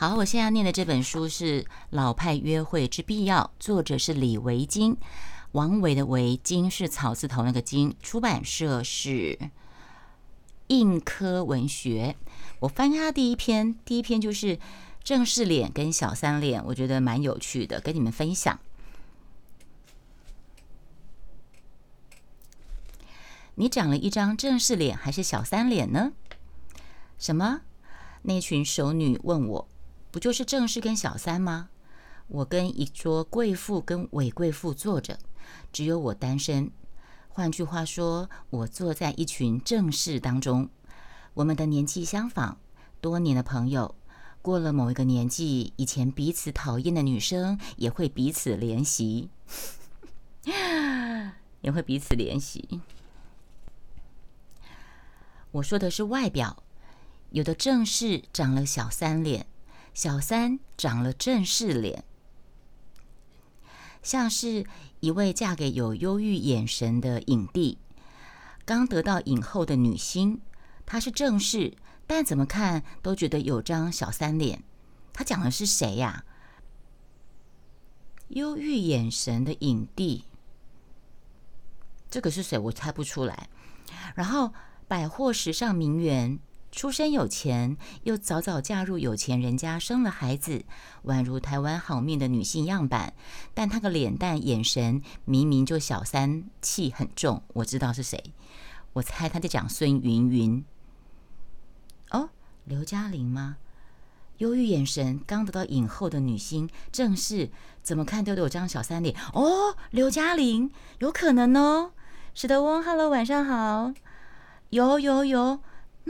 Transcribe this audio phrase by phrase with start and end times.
[0.00, 4.96] 好，我现在念的这本书是《老派约会之必要》，作者是李维金，
[5.52, 9.38] 王维的维，金是草字头那个金，出版社是
[10.68, 12.16] 印科文学。
[12.60, 14.58] 我翻开第一篇，第一篇就是
[15.04, 18.58] 正式脸跟小三脸，我觉得蛮有趣的，跟你们分享。
[23.56, 26.12] 你长了一张正式脸还是小三脸呢？
[27.18, 27.60] 什么？
[28.22, 29.68] 那群熟女问我，
[30.10, 31.68] 不就是正式跟小三吗？
[32.28, 35.18] 我跟一桌贵妇跟伪贵妇坐着，
[35.72, 36.70] 只有我单身。
[37.28, 40.68] 换句话说，我坐在一群正式当中。
[41.34, 42.56] 我们的年纪相仿，
[43.00, 43.94] 多年的朋友，
[44.42, 49.30] 过了某一个年纪，以前彼此讨厌的女生也会彼此联系，
[51.62, 52.80] 也会彼此联系。
[55.52, 56.62] 我说的是外表，
[57.30, 59.46] 有的正式长了小三脸，
[59.92, 62.04] 小三长了正式脸，
[64.02, 64.64] 像是
[65.00, 67.78] 一位嫁给有忧郁眼神的影帝，
[68.64, 70.40] 刚得到影后的女星，
[70.86, 74.62] 她是正式，但怎么看都觉得有张小三脸。
[75.12, 76.24] 他讲的是谁呀？
[78.28, 80.24] 忧郁眼神的影帝，
[82.10, 82.58] 这个是谁？
[82.58, 83.48] 我猜不出来。
[84.14, 84.52] 然后。
[84.90, 86.40] 百货时尚名媛，
[86.72, 90.64] 出身有钱，又早早嫁入有钱人家，生了孩子，
[91.04, 93.12] 宛如台湾好命的女性样板。
[93.54, 97.42] 但她个脸蛋、眼神，明明就小三气很重。
[97.54, 98.32] 我知道是谁，
[98.92, 100.64] 我猜他在讲孙云云。
[102.10, 102.30] 哦，
[102.64, 103.56] 刘嘉玲吗？
[104.38, 107.50] 忧郁眼神，刚得到影后的女星，正是
[107.82, 109.14] 怎么看都有张小三脸。
[109.34, 111.92] 哦，刘嘉玲，有可能哦。
[112.32, 113.92] 史德翁，Hello，晚上好。
[114.70, 115.60] 有有有，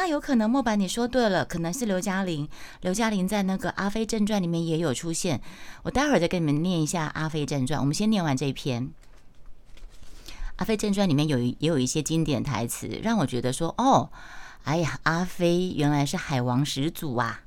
[0.00, 2.48] 那有可能莫白你说对了，可能是刘嘉玲。
[2.80, 5.38] 刘嘉玲在那个《阿飞正传》里面也有出现。
[5.82, 8.84] 我待会儿再跟你们念一下《阿飞正传》，我们先念完这一篇。
[10.56, 14.08] 《阿飞正传》里面有也有一些经典台词，让我觉得说，哦，
[14.64, 17.42] 哎呀，阿飞原来是海王始祖啊！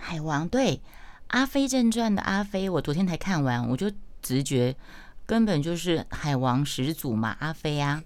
[0.00, 0.76] 海王对
[1.28, 3.88] 《阿飞正传》的阿飞，我昨天才看完，我就
[4.20, 4.74] 直觉。
[5.26, 8.02] 根本就是海王始祖嘛，阿飞啊，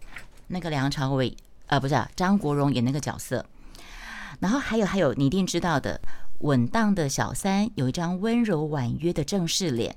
[0.49, 1.35] 那个梁朝伟，
[1.67, 3.45] 呃，不是张国荣演那个角色。
[4.41, 6.01] 然后还有还有，你一定知道的，
[6.41, 9.97] 稳当的小三有一张温柔婉约的正式脸。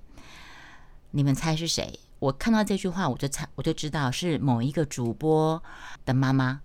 [1.11, 2.00] 你们猜是谁？
[2.19, 5.61] 我看到这句话，我就猜，我就知道是某一个主播
[6.05, 6.61] 的妈妈。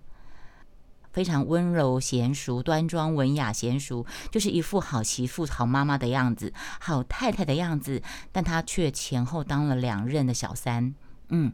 [1.11, 8.01] 非常温柔娴熟、端庄文雅、娴熟，就是一副好媳妇、好妈妈的样子，好太太的样子。
[8.31, 10.95] 但她却前后当了两任的小三。
[11.29, 11.53] 嗯，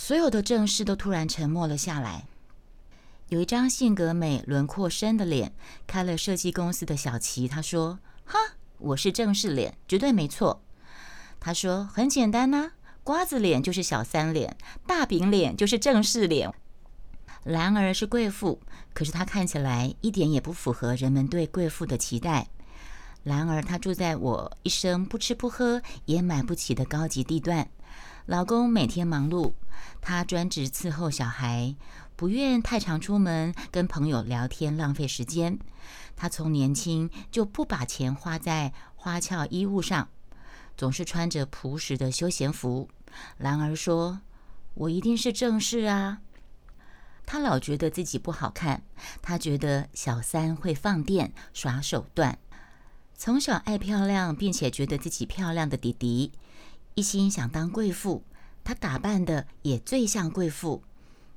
[0.00, 2.28] 所有的正室都突然沉默了下来。
[3.30, 5.52] 有一张性格美、轮廓深的脸，
[5.88, 8.38] 开了设计公司的小齐，他说：“哈，
[8.78, 10.62] 我是正式脸，绝对没错。”
[11.40, 12.70] 他说：“很简单呐，
[13.02, 14.56] 瓜子脸就是小三脸，
[14.86, 16.54] 大饼脸就是正式脸。”
[17.42, 18.60] 兰儿是贵妇，
[18.94, 22.46] 可是她看起来一点也不符合人们对贵妇的期待。
[23.24, 27.68] 兰儿她住在我一生不吃不喝也买不起的高级地段，
[28.28, 29.54] 老公每天忙碌，
[30.02, 31.74] 她专职伺候小孩，
[32.14, 35.58] 不愿太常出门跟朋友聊天浪费时间。
[36.14, 40.10] 她从年轻就不把钱花在花俏衣物上，
[40.76, 42.90] 总是穿着朴实的休闲服。
[43.38, 44.20] 兰儿说
[44.74, 46.20] ：“我一定是正室啊。”
[47.24, 48.82] 他老觉得自己不好看，
[49.22, 52.38] 他觉得小三会放电耍手段。
[53.14, 56.32] 从小爱漂亮，并且觉得自己漂亮的弟弟，
[56.98, 58.24] 一心想当贵妇。
[58.64, 60.82] 她打扮的也最像贵妇。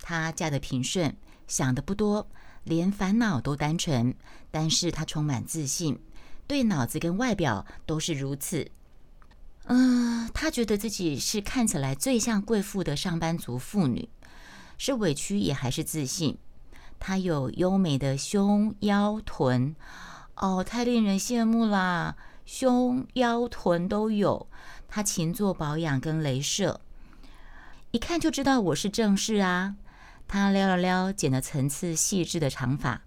[0.02, 1.16] 她嫁的平顺，
[1.48, 2.28] 想的不多，
[2.64, 4.16] 连烦恼都单纯。
[4.50, 6.00] 但是她充满自信，
[6.48, 8.72] 对脑子跟外表都是如此。
[9.66, 14.10] 嗯，她觉得自己是看起来最像贵妇的上班族妇女。
[14.80, 16.40] 是委屈也还是自信？
[17.00, 19.76] 她有优美的胸腰臀，
[20.38, 22.16] 哦，太令人羡慕啦！
[22.53, 24.46] 胸腰臀都有。
[24.90, 26.82] 她勤做保养跟镭射，
[27.92, 29.78] 一看就知道我是正室啊。
[30.28, 33.03] 她撩了撩剪了层次细致的长发，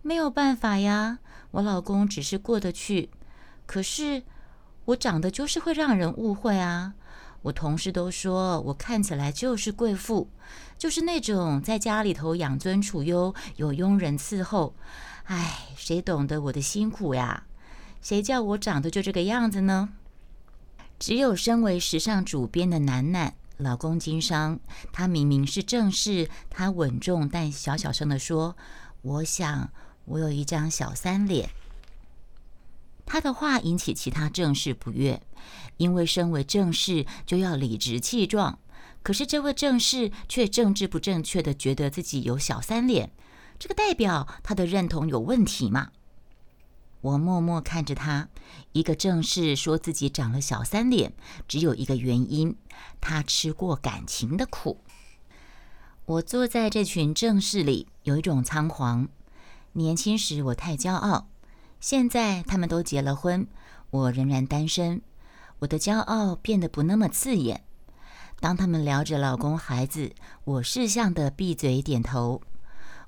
[0.00, 1.18] 没有办法呀，
[1.50, 3.10] 我老公只是过得去。
[3.66, 4.22] 可是
[4.86, 6.94] 我长得就是会让人误会啊。
[7.42, 10.30] 我同事都说我看起来就是贵妇，
[10.78, 14.74] 就是那种在家里头养尊处优，有佣人伺候。
[15.24, 17.42] 唉，谁懂得我的辛苦呀？
[18.00, 19.90] 谁叫我长得就这个样子呢？
[20.98, 24.58] 只有身为时尚主编的楠楠，老公经商，
[24.92, 28.56] 他明明是正室，他稳重但小小声的说
[29.02, 29.70] ：“我想
[30.04, 31.50] 我有一张小三脸。
[33.06, 35.20] 他的话引起其他正室不悦，
[35.78, 38.58] 因为身为正室就要理直气壮，
[39.02, 43.10] 可是这位正室却政治不正确的觉得自己有小三脸，
[43.58, 45.90] 这个代表他的认同有问题吗？
[47.02, 48.28] 我默默看着他，
[48.72, 51.12] 一个正室说自己长了小三脸，
[51.48, 52.56] 只有一个原因，
[53.00, 54.82] 他吃过感情的苦。
[56.04, 59.08] 我坐在这群正室里，有一种仓皇。
[59.72, 61.28] 年轻时我太骄傲。
[61.80, 63.46] 现在他们都结了婚，
[63.90, 65.00] 我仍然单身。
[65.60, 67.64] 我的骄傲变得不那么刺眼。
[68.40, 70.12] 当他们聊着老公、孩子，
[70.44, 72.42] 我识相的闭嘴点头。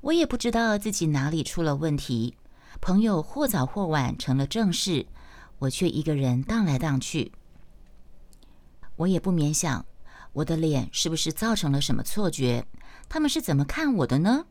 [0.03, 2.37] 我也不知道自己哪里出了问题。
[2.83, 5.07] 朋友或早或晚成了正事，
[5.61, 7.31] 我却一个人荡来荡去。
[8.97, 9.87] 我也不免想，
[10.33, 12.67] 我的脸是不是造成了什么错觉？
[13.09, 14.47] 他们是怎么看我的呢？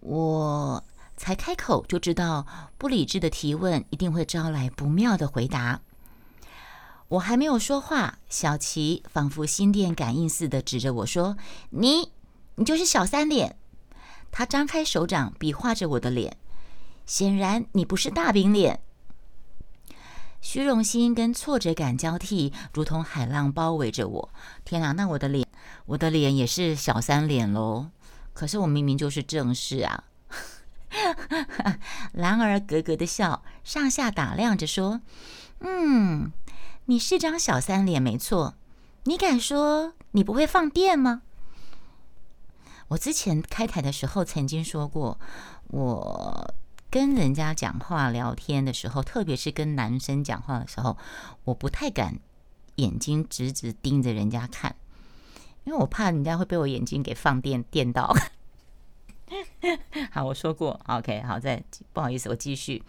[0.00, 0.84] 我。
[1.16, 2.44] 才开口就知道，
[2.76, 5.80] 不理智的提问一定会招来不妙的回答。
[7.06, 11.36] 我还没有说话，小琪仿佛心电感应似的指着我说
[11.70, 12.10] ：“你，
[12.56, 13.56] 你就是小三脸。”
[14.32, 16.36] 他张开手掌比划着我的脸，
[17.06, 18.80] 显然你不是大饼脸。
[20.40, 24.30] 虚荣心跟挫折感交替，如同海浪包围着我。
[24.64, 25.48] 天哪，那我的脸，
[25.86, 27.90] 我的脸也是小三脸喽？
[28.34, 30.04] 可是我明明就是正室啊！
[32.12, 35.00] 兰儿咯咯的笑，上下打量着说
[35.60, 36.30] ：“嗯，
[36.84, 38.54] 你是张小三脸，没错。
[39.04, 41.22] 你敢说你不会放电吗？”
[42.88, 45.18] 我之前开台的时候曾经说过，
[45.68, 46.54] 我
[46.94, 50.96] 跟人家讲话聊天的时候，特别是跟男生讲话的时候，
[51.42, 52.20] 我不太敢
[52.76, 54.76] 眼睛直直盯着人家看，
[55.64, 58.14] 因为我怕人家会被我眼睛给放电电到。
[60.12, 62.84] 好，我说过，OK，好，再不好意思，我继续。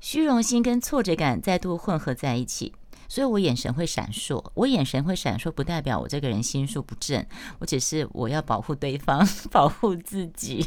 [0.00, 2.72] 虚荣心跟挫折感再度混合在一起，
[3.10, 4.42] 所以我眼神会闪烁。
[4.54, 7.26] 我眼神会闪烁，不代表我这个人心术不正，
[7.58, 10.66] 我只是我要保护对方， 保护自己。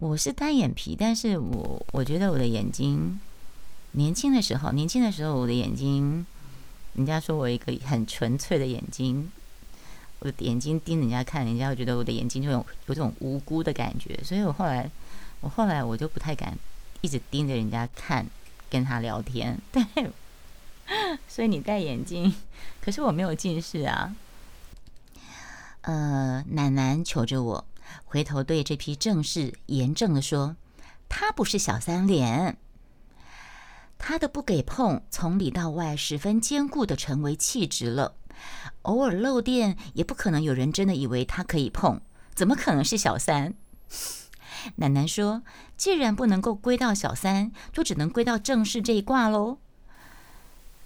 [0.00, 3.20] 我是单眼皮，但是我我觉得我的眼睛，
[3.92, 6.24] 年轻的时候，年轻的时候我的眼睛，
[6.94, 9.30] 人家说我一个很纯粹的眼睛。
[10.20, 14.90] 我的眼睛盯人家看，人家会觉得我的眼睛就有有种无辜的感觉，所以我后来，
[15.42, 16.58] 我后来我就不太敢
[17.02, 18.26] 一直盯着人家看，
[18.70, 19.60] 跟他聊天。
[19.70, 19.84] 对，
[21.28, 22.34] 所以你戴眼镜，
[22.80, 24.16] 可是我没有近视啊。
[25.82, 27.64] 呃，奶奶求着我，
[28.04, 30.56] 回头对这批正士严正的说
[31.08, 32.58] ：“他不是小三脸，
[33.98, 38.16] 他的不给碰，从里到外十分坚固的成为气质了。”
[38.82, 42.00] 偶尔漏电，也不可能有人真的以为他可以碰，
[42.34, 43.54] 怎么可能是小三？
[44.76, 45.42] 奶奶说
[45.76, 49.58] ：“既然不能够归到小三，就只能归到正式这一卦喽。”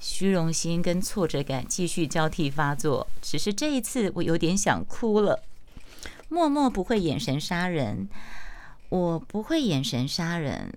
[0.00, 5.44] 虚荣心跟挫折感继续交替发作，只是这一次我有点想哭了。
[6.34, 8.08] 默默不会眼神杀人，
[8.88, 10.76] 我不会眼神杀人，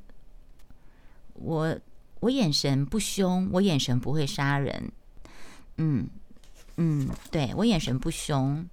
[1.33, 1.79] 我
[2.19, 4.91] 我眼神不凶，我眼神不会杀人，
[5.77, 6.07] 嗯。
[6.79, 8.69] 嗯，对我眼神不凶，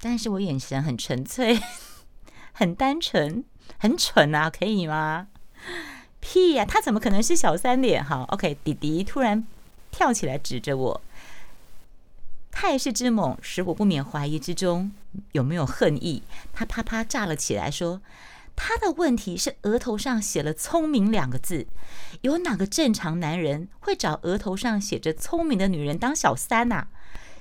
[0.00, 1.60] 但是我眼神很纯粹，
[2.52, 3.44] 很单纯，
[3.78, 5.28] 很蠢啊，可以吗？
[6.18, 8.02] 屁呀，他怎么可能是小三脸？
[8.02, 9.46] 哈，OK，弟弟突然
[9.90, 11.02] 跳起来指着我，
[12.52, 14.92] 态势之猛，使我不免怀疑之中
[15.32, 16.22] 有没有恨意。
[16.52, 18.00] 他啪啪炸了起来，说
[18.54, 21.66] ：“他的问题是额头上写了‘聪明’两个字，
[22.20, 26.86] 有哪个正常男人会找额头上写着‘聪明’的女人当小三呐？”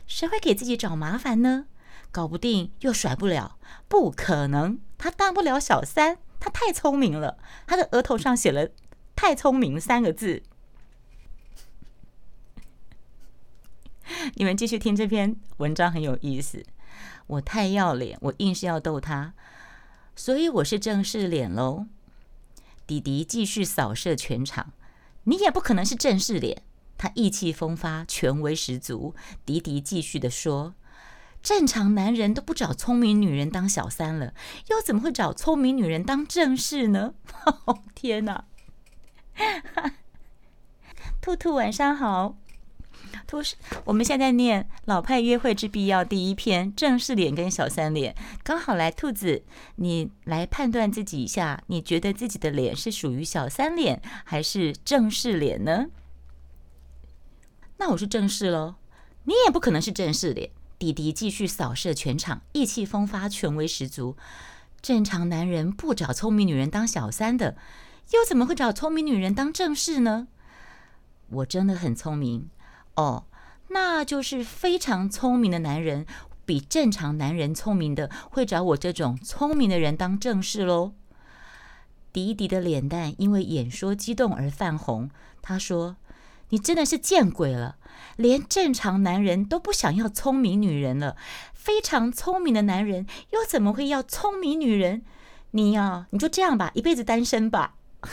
[0.08, 1.66] 谁会给自己找麻烦呢？
[2.12, 7.38] 搞不定又甩不了，不可能，他当不了小三，他太聪明了。
[7.68, 8.70] 他的额头上写了
[9.16, 10.44] “太聪明”三个字。
[14.36, 16.64] 你们继续听这篇文章很有意思。
[17.28, 19.34] 我太要脸，我硬是要逗他，
[20.16, 21.88] 所以我是正式脸喽。
[22.86, 24.74] 弟弟继续扫射全场，
[25.24, 26.64] 你也不可能是正式脸。
[26.98, 29.16] 他意气风发，权威十足。
[29.46, 30.76] 迪迪继续的说
[31.42, 34.34] ：“正常男人都不找聪明女人当小三了，
[34.68, 37.14] 又怎么会找聪明女人当正室呢？”
[37.66, 38.46] 哦天哪！
[41.22, 42.36] 兔兔晚上好，
[43.32, 49.44] 兔是我们现在念《老派约会之必要》第一篇，正式脸跟小三脸，刚好来兔子，
[49.78, 55.86] 你来判断自己一下，你觉得自己的脸是属于小三脸还是正式脸呢？
[57.78, 58.76] 那我是正式喽，
[59.24, 60.52] 你也不可能是正式脸。
[60.78, 64.18] 弟弟继续扫射全场，意气风发，权威十足。
[64.82, 67.56] 正常男人不找聪明女人当小三的，
[68.12, 70.28] 又怎么会找聪明女人当正室呢？
[71.30, 72.50] 我真的很聪明
[72.96, 73.26] 哦，
[73.70, 76.06] 那就是非常聪明的男人，
[76.46, 80.94] 比正常男人聪明的，会找我这种聪明的人当正室喽。
[82.14, 85.10] 迪迪的脸蛋因为演说激动而泛红，
[85.42, 85.96] 他说
[86.50, 87.78] ：“你真的是见鬼了！
[88.18, 91.16] 连正常男人都不想要聪明女人了，
[91.54, 95.04] 非常聪明的男人又怎么会要聪明女人？
[95.52, 97.76] 你呀，你就这样吧，一辈子单身吧。”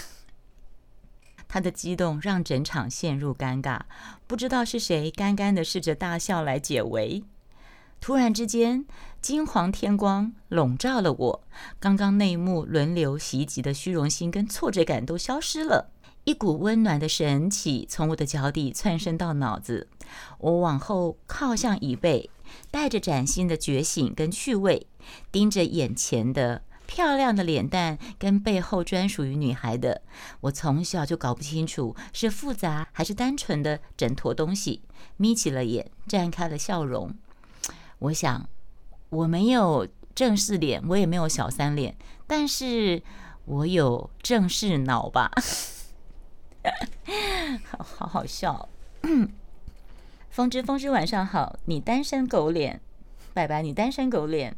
[1.48, 3.80] 他的激动让整场陷入尴尬，
[4.28, 7.24] 不知道是谁干干的试着大笑来解围。
[7.98, 8.84] 突然之间，
[9.20, 11.44] 金黄天光笼罩了我，
[11.80, 15.90] 刚刚那一幕轮流袭击的虚荣心跟挫折感都消失了，
[16.24, 19.88] 一股温暖的神气从我的脚底窜升到脑子。
[20.38, 22.30] 我往后靠向椅背，
[22.70, 24.86] 带着崭新的觉醒跟趣味，
[25.32, 26.62] 盯着眼前的。
[26.88, 30.00] 漂亮的脸蛋跟背后专属于女孩的，
[30.40, 34.82] 我从小就搞不清楚是复杂还是单纯的整坨东西。
[35.18, 37.14] 眯起了眼，绽开了笑容。
[37.98, 38.48] 我想，
[39.10, 41.94] 我没有正式脸，我也没有小三脸，
[42.26, 43.02] 但是
[43.44, 45.30] 我有正式脑吧？
[47.70, 48.68] 好 好好笑。
[50.30, 52.80] 风之风之晚上好，你单身狗脸，
[53.34, 54.56] 拜拜，你单身狗脸。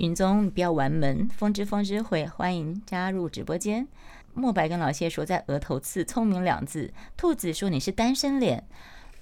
[0.00, 1.28] 云宗，你不要玩门。
[1.28, 3.86] 风之风之会，欢迎加入直播间。
[4.32, 6.90] 墨白跟老谢说在额头刺“聪明”两字。
[7.18, 8.66] 兔子说你是单身脸。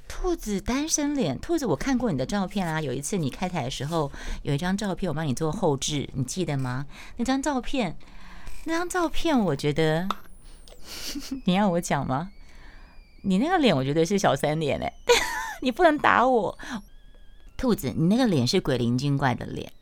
[0.07, 2.81] 兔子单身脸，兔子我看过你的照片啊。
[2.81, 6.87] 有一次你开台的时候，有一张照片我帮你做后置，你记得吗？
[7.17, 7.97] 那张照片，
[8.67, 10.07] 那张照片，我觉得
[11.47, 12.31] 你要我讲吗？
[13.23, 14.93] 你那个脸，我觉得是小三脸哎，
[15.61, 16.57] 你不能打我。
[17.57, 19.73] 兔子，你那个脸是鬼灵精怪的脸。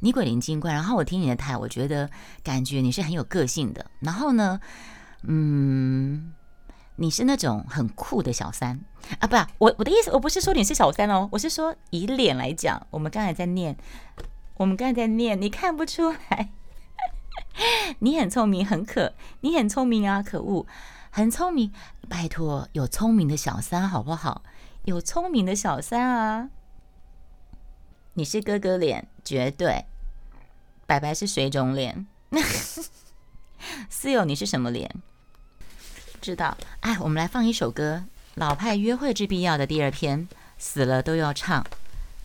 [0.00, 2.10] 你鬼灵精怪，然后我听你的台，我觉得
[2.42, 3.86] 感觉你是很有个性的。
[4.00, 4.60] 然后呢，
[5.22, 6.32] 嗯，
[6.96, 8.80] 你是那种很酷的小三
[9.20, 9.26] 啊？
[9.26, 13.76] 不，我我的意思，我不是说你是小三哦，我是说以脸来讲，我们刚才在念，
[14.56, 16.50] 我们刚才在念，你看不出来，
[18.00, 20.66] 你很聪明，很可，你很聪明啊，可恶，
[21.10, 21.72] 很聪明，
[22.08, 24.42] 拜托，有聪明的小三好不好？
[24.84, 26.50] 有聪明的小三啊。
[28.18, 29.84] 你是哥哥脸，绝对。
[30.86, 32.06] 白白是水肿脸。
[33.90, 34.90] 室友，你是什么脸？
[36.22, 36.56] 知道。
[36.80, 38.04] 哎，我们来放一首歌，
[38.36, 41.62] 《老派约会之必要》的第二篇，死了都要唱，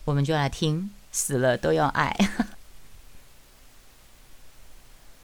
[0.06, 2.16] 我们就来听，死了都要爱。